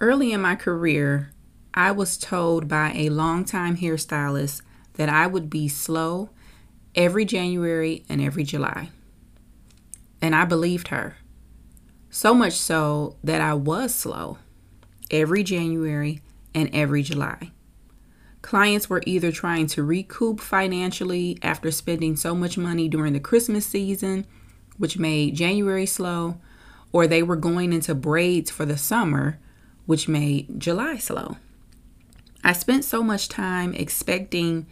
Early 0.00 0.30
in 0.30 0.40
my 0.40 0.54
career, 0.54 1.32
I 1.74 1.90
was 1.90 2.16
told 2.16 2.68
by 2.68 2.92
a 2.94 3.08
longtime 3.08 3.78
hairstylist 3.78 4.62
that 4.94 5.08
I 5.08 5.26
would 5.26 5.50
be 5.50 5.66
slow 5.66 6.30
every 6.94 7.24
January 7.24 8.04
and 8.08 8.20
every 8.20 8.44
July. 8.44 8.90
And 10.22 10.36
I 10.36 10.44
believed 10.44 10.88
her. 10.88 11.16
So 12.10 12.32
much 12.32 12.52
so 12.52 13.16
that 13.24 13.40
I 13.40 13.54
was 13.54 13.92
slow 13.92 14.38
every 15.10 15.42
January 15.42 16.20
and 16.54 16.70
every 16.72 17.02
July. 17.02 17.50
Clients 18.40 18.88
were 18.88 19.02
either 19.04 19.32
trying 19.32 19.66
to 19.66 19.82
recoup 19.82 20.40
financially 20.40 21.38
after 21.42 21.72
spending 21.72 22.14
so 22.14 22.36
much 22.36 22.56
money 22.56 22.88
during 22.88 23.14
the 23.14 23.20
Christmas 23.20 23.66
season, 23.66 24.26
which 24.76 24.96
made 24.96 25.34
January 25.34 25.86
slow, 25.86 26.40
or 26.92 27.06
they 27.06 27.22
were 27.22 27.36
going 27.36 27.72
into 27.72 27.96
braids 27.96 28.50
for 28.50 28.64
the 28.64 28.78
summer, 28.78 29.38
which 29.88 30.06
made 30.06 30.60
July 30.60 30.98
slow. 30.98 31.38
I 32.44 32.52
spent 32.52 32.84
so 32.84 33.02
much 33.02 33.26
time 33.26 33.72
expecting 33.72 34.66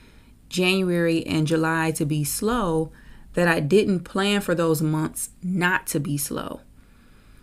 January 0.50 1.26
and 1.26 1.46
July 1.46 1.90
to 1.92 2.04
be 2.04 2.22
slow 2.22 2.92
that 3.32 3.48
I 3.48 3.60
didn't 3.60 4.00
plan 4.00 4.42
for 4.42 4.54
those 4.54 4.82
months 4.82 5.30
not 5.42 5.86
to 5.86 6.00
be 6.00 6.18
slow. 6.18 6.60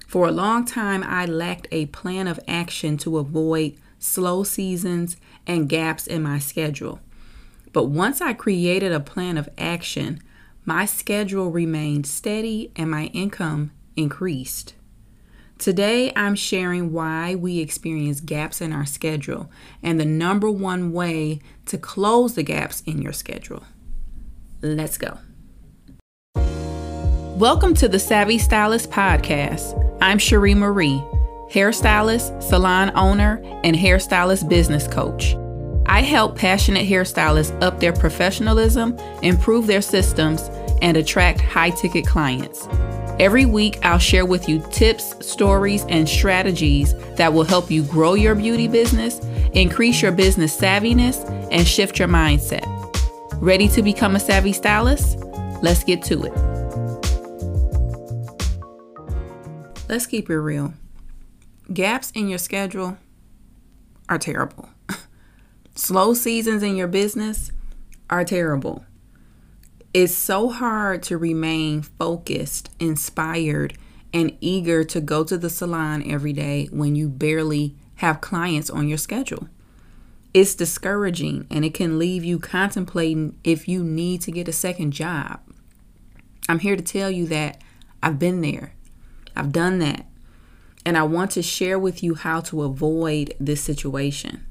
For 0.05 0.27
a 0.27 0.32
long 0.32 0.66
time, 0.66 1.04
I 1.04 1.26
lacked 1.26 1.68
a 1.72 1.88
plan 1.88 2.27
of 2.27 2.40
action 2.48 2.96
to 2.99 3.18
avoid 3.18 3.76
slow 3.98 4.44
seasons 4.44 5.18
and 5.48 5.68
gaps 5.68 6.05
in 6.05 6.21
my 6.21 6.38
schedule. 6.38 6.99
But 7.71 7.85
once 7.85 8.21
I 8.21 8.34
created 8.34 8.91
a 8.91 8.99
plan 8.99 9.35
of 9.35 9.49
action, 9.58 10.21
my 10.63 10.85
schedule 10.85 11.49
remained 11.49 12.05
steady 12.05 12.71
and 12.76 12.91
my 12.91 13.05
income 13.05 13.71
increased. 13.96 14.76
Today, 15.63 16.12
I'm 16.17 16.35
sharing 16.35 16.91
why 16.91 17.35
we 17.35 17.59
experience 17.59 18.20
gaps 18.20 18.59
in 18.59 18.73
our 18.73 18.85
schedule 18.85 19.49
and 19.81 19.98
the 19.98 20.04
number 20.04 20.52
one 20.52 20.91
way 20.91 21.40
to 21.68 21.77
close 21.77 22.35
the 22.35 22.43
gaps 22.43 22.82
in 22.82 23.01
your 23.01 23.13
schedule. 23.13 23.63
Let's 24.62 24.98
go. 24.98 25.20
Welcome 26.35 27.76
to 27.76 27.88
the 27.88 27.98
Savvy 27.98 28.40
Stylist 28.40 28.91
Podcast. 28.91 29.98
I'm 30.01 30.18
Cherie 30.18 30.54
Marie, 30.54 31.01
hairstylist, 31.49 32.43
salon 32.43 32.91
owner, 32.93 33.41
and 33.63 33.73
hairstylist 33.73 34.49
business 34.49 34.85
coach. 34.85 35.34
I 35.85 36.01
help 36.01 36.38
passionate 36.38 36.90
hairstylists 36.90 37.57
up 37.63 37.79
their 37.79 37.93
professionalism, 37.93 38.98
improve 39.21 39.68
their 39.68 39.82
systems, 39.82 40.41
and 40.82 40.98
attract 40.98 41.40
high 41.40 41.70
ticket 41.70 42.05
clients. 42.05 42.68
Every 43.20 43.46
week, 43.46 43.78
I'll 43.86 44.00
share 44.00 44.26
with 44.26 44.50
you 44.50 44.64
tips, 44.72 45.14
stories, 45.26 45.86
and 45.88 46.10
strategies 46.10 46.96
that 47.16 47.32
will 47.32 47.44
help 47.44 47.70
you 47.70 47.84
grow 47.84 48.16
your 48.16 48.34
beauty 48.34 48.68
business, 48.68 49.20
increase 49.54 50.02
your 50.02 50.12
business 50.12 50.60
savviness, 50.60 51.24
and 51.52 51.68
shift 51.68 52.00
your 52.00 52.08
mindset. 52.08 52.64
Ready 53.40 53.68
to 53.70 53.84
become 53.84 54.16
a 54.16 54.20
savvy 54.20 54.52
stylist? 54.52 55.20
Let's 55.62 55.84
get 55.84 56.02
to 56.04 56.24
it. 56.24 56.34
Let's 59.88 60.08
keep 60.08 60.30
it 60.30 60.40
real. 60.40 60.74
Gaps 61.72 62.12
in 62.16 62.28
your 62.30 62.40
schedule 62.40 62.98
are 64.09 64.18
terrible. 64.18 64.69
Slow 65.75 66.16
seasons 66.16 66.64
in 66.64 66.75
your 66.75 66.88
business 66.88 67.52
are 68.09 68.25
terrible. 68.25 68.86
It's 69.94 70.16
so 70.16 70.50
hard 70.50 71.03
to 71.03 71.19
remain 71.19 71.84
focused, 71.84 72.72
inspired, 72.80 73.78
and 74.12 74.35
eager 74.41 74.84
to 74.85 75.00
go 75.00 75.24
to 75.24 75.38
the 75.38 75.52
salon 75.52 76.03
every 76.09 76.34
day 76.34 76.68
when 76.72 76.96
you 76.96 77.08
barely 77.08 77.75
have 77.97 78.19
clients 78.19 78.72
on 78.72 78.88
your 78.88 78.97
schedule. 78.97 79.50
It's 80.34 80.56
discouraging 80.56 81.46
and 81.52 81.63
it 81.63 81.75
can 81.75 82.00
leave 82.00 82.24
you 82.24 82.40
contemplating 82.40 83.38
if 83.44 83.68
you 83.68 83.84
need 83.84 84.22
to 84.22 84.31
get 84.31 84.47
a 84.47 84.52
second 84.52 84.94
job. 84.94 85.40
I'm 86.50 86.59
here 86.59 86.75
to 86.75 86.81
tell 86.81 87.12
you 87.12 87.28
that 87.28 87.62
I've 88.01 88.17
been 88.17 88.41
there, 88.41 88.73
I've 89.35 89.51
done 89.51 89.78
that, 89.79 90.07
and 90.84 90.97
I 90.97 91.03
want 91.03 91.29
to 91.31 91.44
share 91.44 91.78
with 91.78 92.01
you 92.01 92.16
how 92.16 92.41
to 92.41 92.63
avoid 92.63 93.35
this 93.40 93.62
situation. 93.62 94.44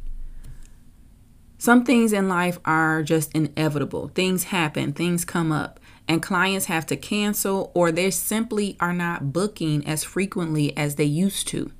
Some 1.63 1.85
things 1.85 2.13
in 2.13 2.29
life 2.29 2.59
are 2.65 3.05
just 3.05 3.31
inevitable. 3.37 4.11
Things 4.17 4.43
happen, 4.43 4.93
things 4.93 5.25
come 5.25 5.53
up, 5.53 5.79
and 6.09 6.21
clients 6.21 6.65
have 6.65 6.87
to 6.87 6.97
cancel 6.97 7.71
or 7.73 7.93
they 7.93 8.11
simply 8.11 8.77
are 8.81 8.93
not 8.93 9.33
booking 9.33 9.87
as 9.87 10.03
frequently 10.03 10.77
as 10.77 10.97
they 10.97 11.05
used 11.05 11.47
to. 11.47 11.71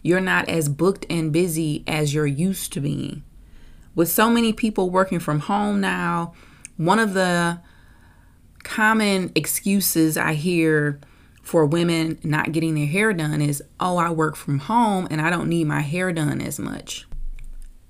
You're 0.00 0.18
not 0.18 0.48
as 0.48 0.70
booked 0.70 1.04
and 1.10 1.30
busy 1.30 1.84
as 1.86 2.14
you're 2.14 2.26
used 2.26 2.72
to 2.72 2.80
being. 2.80 3.22
With 3.94 4.08
so 4.08 4.30
many 4.30 4.50
people 4.54 4.88
working 4.88 5.20
from 5.20 5.40
home 5.40 5.78
now, 5.78 6.32
one 6.78 6.98
of 6.98 7.12
the 7.12 7.60
common 8.62 9.30
excuses 9.34 10.16
I 10.16 10.32
hear 10.32 10.98
for 11.42 11.66
women 11.66 12.18
not 12.22 12.52
getting 12.52 12.76
their 12.76 12.86
hair 12.86 13.12
done 13.12 13.42
is, 13.42 13.62
oh, 13.78 13.98
I 13.98 14.08
work 14.08 14.36
from 14.36 14.60
home 14.60 15.06
and 15.10 15.20
I 15.20 15.28
don't 15.28 15.50
need 15.50 15.66
my 15.66 15.82
hair 15.82 16.14
done 16.14 16.40
as 16.40 16.58
much. 16.58 17.06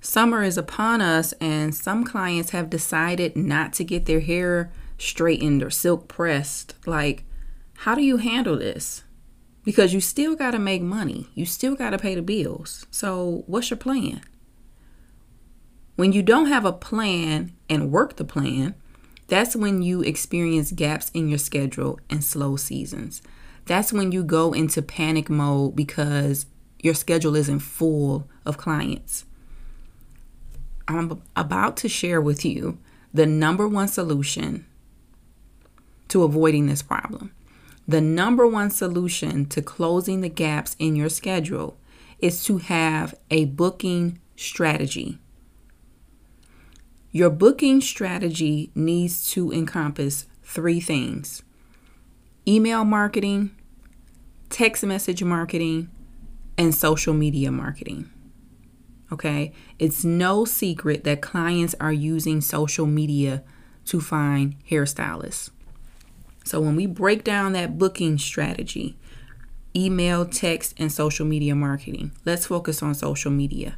Summer 0.04 0.42
is 0.42 0.58
upon 0.58 1.00
us, 1.00 1.32
and 1.34 1.72
some 1.72 2.04
clients 2.04 2.50
have 2.50 2.68
decided 2.68 3.36
not 3.36 3.72
to 3.74 3.84
get 3.84 4.06
their 4.06 4.18
hair 4.18 4.72
straightened 4.98 5.62
or 5.62 5.70
silk 5.70 6.08
pressed. 6.08 6.74
Like, 6.84 7.24
how 7.78 7.94
do 7.94 8.02
you 8.02 8.16
handle 8.16 8.58
this? 8.58 9.04
Because 9.62 9.94
you 9.94 10.00
still 10.00 10.34
got 10.34 10.50
to 10.50 10.58
make 10.58 10.82
money, 10.82 11.28
you 11.34 11.46
still 11.46 11.76
got 11.76 11.90
to 11.90 11.98
pay 11.98 12.16
the 12.16 12.22
bills. 12.22 12.84
So, 12.90 13.44
what's 13.46 13.70
your 13.70 13.76
plan? 13.76 14.22
When 15.94 16.12
you 16.12 16.20
don't 16.20 16.46
have 16.46 16.64
a 16.64 16.72
plan 16.72 17.52
and 17.68 17.92
work 17.92 18.16
the 18.16 18.24
plan, 18.24 18.74
that's 19.28 19.54
when 19.54 19.82
you 19.82 20.02
experience 20.02 20.72
gaps 20.72 21.12
in 21.14 21.28
your 21.28 21.38
schedule 21.38 22.00
and 22.10 22.24
slow 22.24 22.56
seasons. 22.56 23.22
That's 23.66 23.92
when 23.92 24.10
you 24.10 24.24
go 24.24 24.52
into 24.52 24.82
panic 24.82 25.30
mode 25.30 25.76
because 25.76 26.46
your 26.80 26.94
schedule 26.94 27.36
isn't 27.36 27.60
full 27.60 28.28
of 28.44 28.58
clients. 28.58 29.26
I'm 30.88 31.22
about 31.36 31.76
to 31.78 31.88
share 31.88 32.20
with 32.20 32.44
you 32.44 32.78
the 33.14 33.26
number 33.26 33.68
one 33.68 33.88
solution 33.88 34.66
to 36.08 36.24
avoiding 36.24 36.66
this 36.66 36.82
problem. 36.82 37.32
The 37.86 38.00
number 38.00 38.46
one 38.46 38.70
solution 38.70 39.46
to 39.46 39.62
closing 39.62 40.20
the 40.20 40.28
gaps 40.28 40.76
in 40.78 40.94
your 40.96 41.08
schedule 41.08 41.76
is 42.18 42.44
to 42.44 42.58
have 42.58 43.14
a 43.30 43.46
booking 43.46 44.20
strategy. 44.36 45.18
Your 47.10 47.30
booking 47.30 47.80
strategy 47.80 48.70
needs 48.74 49.30
to 49.32 49.52
encompass 49.52 50.26
three 50.42 50.80
things 50.80 51.42
email 52.46 52.84
marketing, 52.84 53.50
text 54.50 54.84
message 54.84 55.22
marketing, 55.22 55.90
and 56.58 56.74
social 56.74 57.14
media 57.14 57.52
marketing. 57.52 58.10
Okay. 59.12 59.52
It's 59.78 60.04
no 60.04 60.46
secret 60.46 61.04
that 61.04 61.20
clients 61.20 61.74
are 61.78 61.92
using 61.92 62.40
social 62.40 62.86
media 62.86 63.42
to 63.84 64.00
find 64.00 64.56
hairstylists. 64.70 65.50
So 66.44 66.60
when 66.60 66.76
we 66.76 66.86
break 66.86 67.22
down 67.22 67.52
that 67.52 67.78
booking 67.78 68.18
strategy, 68.18 68.96
email, 69.76 70.24
text, 70.24 70.74
and 70.78 70.90
social 70.90 71.26
media 71.26 71.54
marketing, 71.54 72.12
let's 72.24 72.46
focus 72.46 72.82
on 72.82 72.94
social 72.94 73.30
media. 73.30 73.74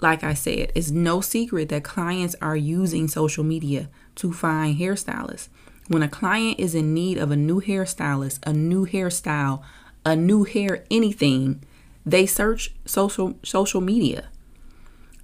Like 0.00 0.22
I 0.22 0.34
said, 0.34 0.72
it's 0.74 0.90
no 0.90 1.20
secret 1.20 1.70
that 1.70 1.84
clients 1.84 2.36
are 2.42 2.56
using 2.56 3.08
social 3.08 3.44
media 3.44 3.88
to 4.16 4.32
find 4.32 4.78
hairstylists. 4.78 5.48
When 5.88 6.02
a 6.02 6.08
client 6.08 6.60
is 6.60 6.74
in 6.74 6.92
need 6.92 7.16
of 7.16 7.30
a 7.30 7.36
new 7.36 7.60
hairstylist, 7.60 8.40
a 8.46 8.52
new 8.52 8.86
hairstyle, 8.86 9.62
a 10.04 10.14
new 10.14 10.44
hair 10.44 10.84
anything, 10.90 11.62
they 12.04 12.26
search 12.26 12.74
social 12.84 13.38
social 13.42 13.80
media. 13.80 14.28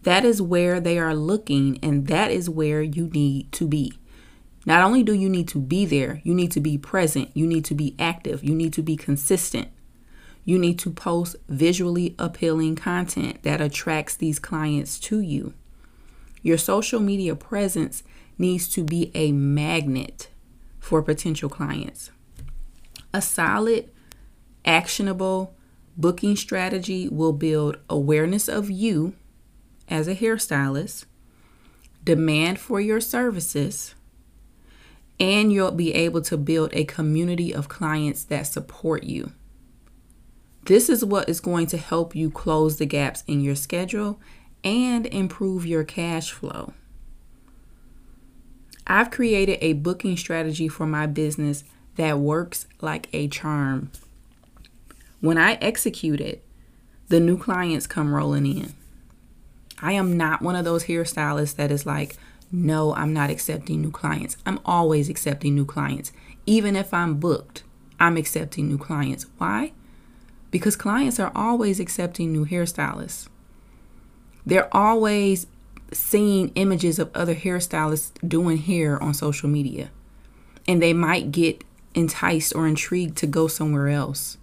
That 0.02 0.24
is 0.24 0.40
where 0.40 0.80
they 0.80 0.98
are 0.98 1.14
looking, 1.14 1.78
and 1.82 2.06
that 2.06 2.30
is 2.30 2.48
where 2.48 2.82
you 2.82 3.08
need 3.08 3.52
to 3.52 3.66
be. 3.66 3.92
Not 4.66 4.82
only 4.82 5.02
do 5.02 5.12
you 5.12 5.28
need 5.28 5.48
to 5.48 5.58
be 5.58 5.84
there, 5.84 6.20
you 6.24 6.34
need 6.34 6.52
to 6.52 6.60
be 6.60 6.78
present, 6.78 7.30
you 7.34 7.46
need 7.46 7.64
to 7.66 7.74
be 7.74 7.94
active, 7.98 8.44
you 8.44 8.54
need 8.54 8.72
to 8.74 8.82
be 8.82 8.96
consistent. 8.96 9.68
You 10.44 10.58
need 10.58 10.78
to 10.80 10.90
post 10.90 11.36
visually 11.48 12.14
appealing 12.18 12.76
content 12.76 13.42
that 13.42 13.60
attracts 13.60 14.16
these 14.16 14.38
clients 14.38 14.98
to 15.00 15.20
you. 15.20 15.54
Your 16.42 16.58
social 16.58 17.00
media 17.00 17.34
presence 17.36 18.02
needs 18.38 18.68
to 18.70 18.82
be 18.82 19.10
a 19.14 19.32
magnet 19.32 20.28
for 20.78 21.02
potential 21.02 21.50
clients. 21.50 22.10
A 23.12 23.20
solid, 23.20 23.90
actionable 24.64 25.54
booking 25.96 26.36
strategy 26.36 27.08
will 27.08 27.34
build 27.34 27.78
awareness 27.90 28.48
of 28.48 28.70
you 28.70 29.14
as 29.90 30.08
a 30.08 30.14
hairstylist, 30.14 31.04
demand 32.04 32.58
for 32.58 32.80
your 32.80 33.00
services, 33.00 33.94
and 35.18 35.52
you'll 35.52 35.72
be 35.72 35.92
able 35.92 36.22
to 36.22 36.38
build 36.38 36.70
a 36.72 36.84
community 36.84 37.52
of 37.52 37.68
clients 37.68 38.24
that 38.24 38.46
support 38.46 39.04
you. 39.04 39.32
This 40.64 40.88
is 40.88 41.04
what 41.04 41.28
is 41.28 41.40
going 41.40 41.66
to 41.68 41.76
help 41.76 42.14
you 42.14 42.30
close 42.30 42.78
the 42.78 42.86
gaps 42.86 43.24
in 43.26 43.40
your 43.40 43.54
schedule 43.54 44.20
and 44.62 45.06
improve 45.06 45.66
your 45.66 45.84
cash 45.84 46.32
flow. 46.32 46.72
I've 48.86 49.10
created 49.10 49.58
a 49.60 49.74
booking 49.74 50.16
strategy 50.16 50.68
for 50.68 50.86
my 50.86 51.06
business 51.06 51.64
that 51.96 52.18
works 52.18 52.66
like 52.80 53.08
a 53.12 53.28
charm. 53.28 53.90
When 55.20 55.38
I 55.38 55.54
execute 55.54 56.20
it, 56.20 56.44
the 57.08 57.20
new 57.20 57.36
clients 57.36 57.86
come 57.86 58.14
rolling 58.14 58.46
in. 58.46 58.74
I 59.80 59.92
am 59.92 60.16
not 60.16 60.42
one 60.42 60.56
of 60.56 60.64
those 60.64 60.84
hairstylists 60.84 61.56
that 61.56 61.70
is 61.70 61.86
like, 61.86 62.16
no, 62.52 62.94
I'm 62.94 63.12
not 63.12 63.30
accepting 63.30 63.80
new 63.80 63.90
clients. 63.90 64.36
I'm 64.44 64.60
always 64.64 65.08
accepting 65.08 65.54
new 65.54 65.64
clients. 65.64 66.12
Even 66.46 66.76
if 66.76 66.92
I'm 66.92 67.16
booked, 67.18 67.62
I'm 67.98 68.16
accepting 68.16 68.68
new 68.68 68.78
clients. 68.78 69.26
Why? 69.38 69.72
Because 70.50 70.74
clients 70.76 71.20
are 71.20 71.32
always 71.34 71.78
accepting 71.78 72.32
new 72.32 72.44
hairstylists. 72.44 73.28
They're 74.44 74.74
always 74.76 75.46
seeing 75.92 76.50
images 76.54 76.98
of 76.98 77.10
other 77.14 77.34
hairstylists 77.34 78.12
doing 78.26 78.58
hair 78.58 79.00
on 79.02 79.14
social 79.14 79.48
media. 79.48 79.90
And 80.66 80.82
they 80.82 80.92
might 80.92 81.30
get 81.32 81.62
enticed 81.94 82.54
or 82.54 82.66
intrigued 82.66 83.16
to 83.18 83.26
go 83.26 83.48
somewhere 83.48 83.88
else. 83.88 84.38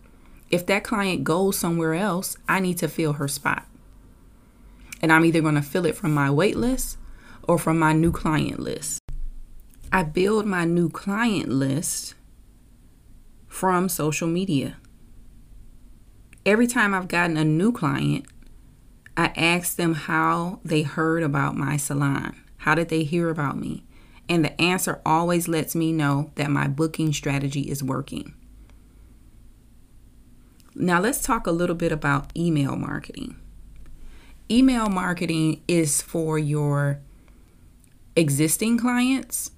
If 0.50 0.66
that 0.68 0.84
client 0.84 1.24
goes 1.24 1.58
somewhere 1.58 1.94
else, 1.94 2.38
I 2.48 2.60
need 2.60 2.78
to 2.78 2.88
fill 2.88 3.14
her 3.14 3.28
spot. 3.28 3.66
And 5.08 5.14
I'm 5.14 5.24
either 5.24 5.40
going 5.40 5.56
to 5.56 5.62
fill 5.62 5.86
it 5.86 5.96
from 5.96 6.14
my 6.14 6.30
wait 6.30 6.58
list 6.58 6.98
or 7.48 7.58
from 7.58 7.80
my 7.80 7.94
new 7.94 8.12
client 8.12 8.60
list. 8.60 9.00
I 9.90 10.04
build 10.04 10.46
my 10.46 10.66
new 10.66 10.90
client 10.90 11.48
list 11.48 12.14
from 13.48 13.88
social 13.88 14.28
media. 14.28 14.76
Every 16.46 16.68
time 16.68 16.94
I've 16.94 17.08
gotten 17.08 17.38
a 17.38 17.46
new 17.46 17.72
client, 17.72 18.26
I 19.16 19.28
ask 19.38 19.78
them 19.78 19.94
how 19.94 20.60
they 20.66 20.82
heard 20.82 21.24
about 21.24 21.56
my 21.56 21.78
salon. 21.78 22.44
How 22.58 22.76
did 22.76 22.90
they 22.90 23.06
hear 23.06 23.30
about 23.30 23.58
me? 23.58 23.86
And 24.28 24.44
the 24.44 24.62
answer 24.62 25.02
always 25.06 25.48
lets 25.48 25.74
me 25.74 25.94
know 25.94 26.32
that 26.36 26.52
my 26.52 26.68
booking 26.68 27.14
strategy 27.14 27.62
is 27.62 27.82
working. 27.82 28.36
Now, 30.76 31.00
let's 31.00 31.24
talk 31.24 31.48
a 31.48 31.52
little 31.52 31.78
bit 31.78 31.94
about 31.94 32.36
email 32.36 32.76
marketing. 32.76 33.38
Email 34.50 34.88
marketing 34.88 35.62
is 35.68 36.02
for 36.02 36.40
your 36.40 37.02
existing 38.16 38.78
clients, 38.78 39.52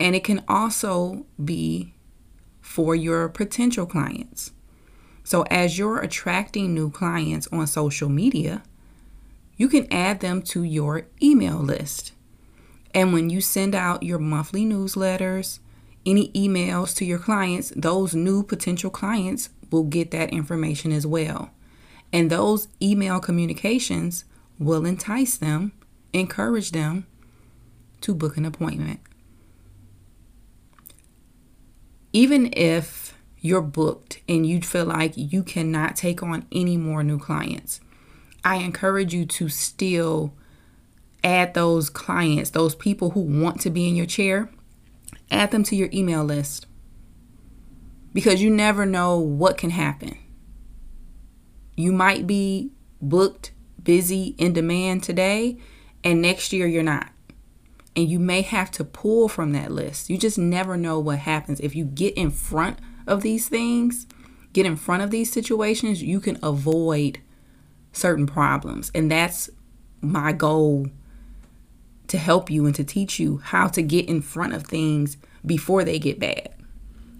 and 0.00 0.16
it 0.16 0.24
can 0.24 0.42
also 0.48 1.26
be 1.42 1.92
for 2.62 2.94
your 2.94 3.28
potential 3.28 3.84
clients. 3.84 4.52
So, 5.24 5.42
as 5.50 5.78
you're 5.78 5.98
attracting 5.98 6.72
new 6.72 6.90
clients 6.90 7.48
on 7.52 7.66
social 7.66 8.08
media, 8.08 8.62
you 9.56 9.68
can 9.68 9.92
add 9.92 10.20
them 10.20 10.40
to 10.42 10.62
your 10.62 11.06
email 11.22 11.58
list. 11.58 12.12
And 12.94 13.12
when 13.12 13.28
you 13.28 13.40
send 13.40 13.74
out 13.74 14.02
your 14.02 14.18
monthly 14.18 14.64
newsletters, 14.64 15.58
any 16.06 16.30
emails 16.30 16.96
to 16.96 17.04
your 17.04 17.18
clients, 17.18 17.72
those 17.76 18.14
new 18.14 18.42
potential 18.42 18.90
clients 18.90 19.50
will 19.70 19.84
get 19.84 20.10
that 20.12 20.30
information 20.30 20.92
as 20.92 21.06
well. 21.06 21.50
And 22.14 22.30
those 22.30 22.68
email 22.80 23.18
communications 23.18 24.24
will 24.60 24.86
entice 24.86 25.36
them, 25.36 25.72
encourage 26.12 26.70
them 26.70 27.08
to 28.02 28.14
book 28.14 28.36
an 28.36 28.44
appointment. 28.44 29.00
Even 32.12 32.52
if 32.52 33.18
you're 33.40 33.60
booked 33.60 34.20
and 34.28 34.46
you 34.46 34.62
feel 34.62 34.84
like 34.84 35.14
you 35.16 35.42
cannot 35.42 35.96
take 35.96 36.22
on 36.22 36.46
any 36.52 36.76
more 36.76 37.02
new 37.02 37.18
clients, 37.18 37.80
I 38.44 38.56
encourage 38.58 39.12
you 39.12 39.26
to 39.26 39.48
still 39.48 40.34
add 41.24 41.54
those 41.54 41.90
clients, 41.90 42.50
those 42.50 42.76
people 42.76 43.10
who 43.10 43.20
want 43.22 43.60
to 43.62 43.70
be 43.70 43.88
in 43.88 43.96
your 43.96 44.06
chair, 44.06 44.50
add 45.32 45.50
them 45.50 45.64
to 45.64 45.74
your 45.74 45.88
email 45.92 46.22
list 46.22 46.66
because 48.12 48.40
you 48.40 48.50
never 48.50 48.86
know 48.86 49.18
what 49.18 49.58
can 49.58 49.70
happen. 49.70 50.16
You 51.76 51.92
might 51.92 52.26
be 52.26 52.70
booked, 53.00 53.52
busy, 53.82 54.34
in 54.38 54.52
demand 54.52 55.02
today, 55.02 55.58
and 56.02 56.22
next 56.22 56.52
year 56.52 56.66
you're 56.66 56.82
not 56.82 57.08
and 57.96 58.08
you 58.08 58.18
may 58.18 58.42
have 58.42 58.70
to 58.72 58.84
pull 58.84 59.28
from 59.28 59.52
that 59.52 59.70
list. 59.70 60.10
You 60.10 60.18
just 60.18 60.38
never 60.38 60.76
know 60.76 60.98
what 60.98 61.20
happens. 61.20 61.60
If 61.60 61.76
you 61.76 61.84
get 61.84 62.14
in 62.14 62.30
front 62.30 62.78
of 63.06 63.22
these 63.22 63.48
things, 63.48 64.06
get 64.52 64.66
in 64.66 64.76
front 64.76 65.02
of 65.02 65.10
these 65.10 65.30
situations, 65.30 66.02
you 66.02 66.20
can 66.20 66.38
avoid 66.42 67.20
certain 67.92 68.26
problems. 68.26 68.90
And 68.94 69.10
that's 69.10 69.48
my 70.00 70.32
goal 70.32 70.88
to 72.08 72.18
help 72.18 72.50
you 72.50 72.66
and 72.66 72.74
to 72.74 72.84
teach 72.84 73.18
you 73.18 73.38
how 73.38 73.68
to 73.68 73.82
get 73.82 74.08
in 74.08 74.20
front 74.20 74.54
of 74.54 74.64
things 74.66 75.16
before 75.46 75.84
they 75.84 75.98
get 75.98 76.18
bad, 76.18 76.50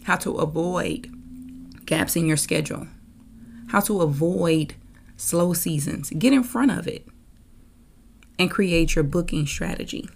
how 0.05 0.17
to 0.17 0.37
avoid 0.37 1.11
gaps 1.87 2.17
in 2.17 2.27
your 2.27 2.37
schedule, 2.37 2.89
how 3.69 3.81
to 3.81 4.03
avoid 4.03 4.75
slow 5.17 5.53
seasons. 5.53 6.11
Get 6.11 6.33
in 6.33 6.43
front 6.43 6.71
of 6.71 6.87
it 6.87 7.07
and 8.39 8.51
create 8.51 8.95
your 8.95 9.05
booking 9.05 9.47
strategy. 9.47 10.09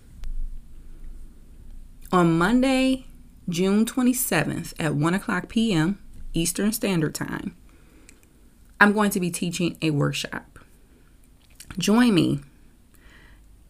On 2.10 2.38
Monday, 2.38 3.06
June 3.48 3.84
27th 3.84 4.74
at 4.78 4.94
1 4.94 5.14
o'clock 5.14 5.48
p.m. 5.48 5.98
Eastern 6.32 6.72
Standard 6.72 7.14
Time, 7.14 7.54
I'm 8.80 8.92
going 8.92 9.10
to 9.10 9.20
be 9.20 9.30
teaching 9.30 9.76
a 9.82 9.90
workshop. 9.90 10.58
Join 11.78 12.14
me, 12.14 12.40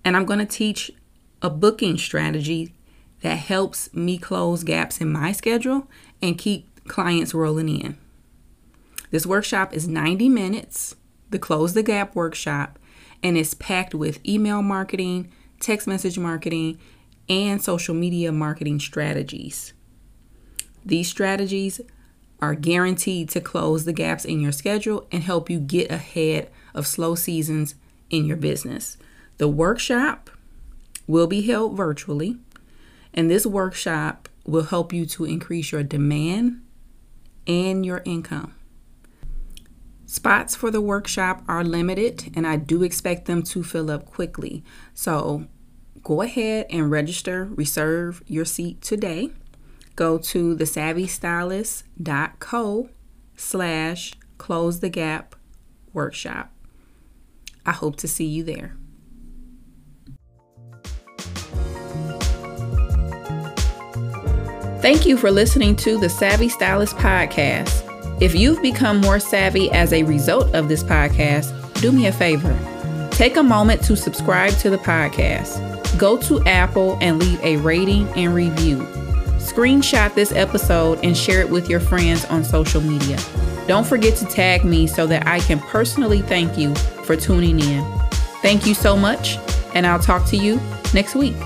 and 0.04 0.16
I'm 0.16 0.24
going 0.24 0.38
to 0.38 0.46
teach 0.46 0.90
a 1.42 1.50
booking 1.50 1.98
strategy 1.98 2.74
that 3.22 3.36
helps 3.36 3.92
me 3.92 4.18
close 4.18 4.64
gaps 4.64 5.00
in 5.00 5.12
my 5.12 5.32
schedule 5.32 5.88
and 6.22 6.38
keep 6.38 6.84
clients 6.86 7.34
rolling 7.34 7.68
in. 7.68 7.98
This 9.10 9.26
workshop 9.26 9.72
is 9.72 9.88
90 9.88 10.28
minutes, 10.28 10.96
the 11.30 11.38
Close 11.38 11.74
the 11.74 11.82
Gap 11.82 12.14
workshop, 12.14 12.78
and 13.22 13.36
it's 13.36 13.54
packed 13.54 13.94
with 13.94 14.26
email 14.26 14.62
marketing, 14.62 15.32
text 15.60 15.86
message 15.86 16.18
marketing, 16.18 16.78
and 17.28 17.62
social 17.62 17.94
media 17.94 18.32
marketing 18.32 18.80
strategies. 18.80 19.72
These 20.84 21.08
strategies 21.08 21.80
are 22.40 22.54
guaranteed 22.54 23.28
to 23.30 23.40
close 23.40 23.84
the 23.84 23.92
gaps 23.92 24.24
in 24.24 24.40
your 24.40 24.52
schedule 24.52 25.06
and 25.10 25.22
help 25.22 25.50
you 25.50 25.58
get 25.58 25.90
ahead 25.90 26.50
of 26.74 26.86
slow 26.86 27.14
seasons 27.14 27.74
in 28.10 28.24
your 28.24 28.36
business. 28.36 28.96
The 29.38 29.48
workshop 29.48 30.30
will 31.06 31.26
be 31.26 31.42
held 31.42 31.76
virtually, 31.76 32.38
and 33.12 33.30
this 33.30 33.44
workshop 33.44 34.28
will 34.44 34.64
help 34.64 34.92
you 34.92 35.04
to 35.06 35.24
increase 35.24 35.72
your 35.72 35.82
demand 35.82 36.62
and 37.46 37.84
your 37.84 38.02
income. 38.04 38.54
Spots 40.08 40.56
for 40.56 40.70
the 40.70 40.80
workshop 40.80 41.42
are 41.46 41.62
limited, 41.62 42.32
and 42.34 42.46
I 42.46 42.56
do 42.56 42.82
expect 42.82 43.26
them 43.26 43.42
to 43.42 43.62
fill 43.62 43.90
up 43.90 44.06
quickly. 44.06 44.64
So 44.94 45.44
go 46.02 46.22
ahead 46.22 46.64
and 46.70 46.90
register, 46.90 47.44
reserve 47.44 48.22
your 48.26 48.46
seat 48.46 48.80
today. 48.80 49.32
Go 49.96 50.16
to 50.16 50.56
thesavvystylist.co 50.56 52.88
slash 53.36 54.14
close 54.38 54.80
the 54.80 54.88
gap 54.88 55.36
workshop. 55.92 56.54
I 57.66 57.72
hope 57.72 57.96
to 57.96 58.08
see 58.08 58.24
you 58.24 58.44
there. 58.44 58.78
Thank 64.80 65.04
you 65.04 65.18
for 65.18 65.30
listening 65.30 65.76
to 65.76 65.98
the 65.98 66.08
Savvy 66.08 66.48
Stylist 66.48 66.96
podcast. 66.96 67.87
If 68.20 68.34
you've 68.34 68.60
become 68.60 69.00
more 69.00 69.20
savvy 69.20 69.70
as 69.70 69.92
a 69.92 70.02
result 70.02 70.52
of 70.52 70.68
this 70.68 70.82
podcast, 70.82 71.52
do 71.80 71.92
me 71.92 72.08
a 72.08 72.12
favor. 72.12 72.58
Take 73.12 73.36
a 73.36 73.42
moment 73.44 73.80
to 73.84 73.96
subscribe 73.96 74.52
to 74.54 74.70
the 74.70 74.78
podcast. 74.78 75.56
Go 75.96 76.16
to 76.22 76.42
Apple 76.44 76.98
and 77.00 77.20
leave 77.20 77.40
a 77.44 77.58
rating 77.58 78.08
and 78.16 78.34
review. 78.34 78.78
Screenshot 79.38 80.14
this 80.14 80.32
episode 80.32 80.98
and 81.04 81.16
share 81.16 81.40
it 81.40 81.48
with 81.48 81.70
your 81.70 81.78
friends 81.78 82.24
on 82.24 82.42
social 82.42 82.80
media. 82.80 83.18
Don't 83.68 83.86
forget 83.86 84.16
to 84.16 84.24
tag 84.24 84.64
me 84.64 84.88
so 84.88 85.06
that 85.06 85.26
I 85.28 85.38
can 85.38 85.60
personally 85.60 86.22
thank 86.22 86.58
you 86.58 86.74
for 87.04 87.14
tuning 87.14 87.60
in. 87.60 87.84
Thank 88.42 88.66
you 88.66 88.74
so 88.74 88.96
much, 88.96 89.36
and 89.74 89.86
I'll 89.86 90.00
talk 90.00 90.26
to 90.30 90.36
you 90.36 90.60
next 90.92 91.14
week. 91.14 91.36